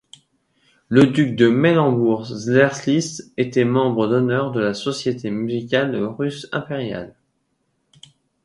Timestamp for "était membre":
3.37-4.07